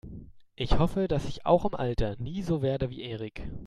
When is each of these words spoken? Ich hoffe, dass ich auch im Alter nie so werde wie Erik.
Ich 0.55 0.79
hoffe, 0.79 1.07
dass 1.07 1.27
ich 1.27 1.45
auch 1.45 1.63
im 1.63 1.75
Alter 1.75 2.15
nie 2.17 2.41
so 2.41 2.63
werde 2.63 2.89
wie 2.89 3.03
Erik. 3.03 3.43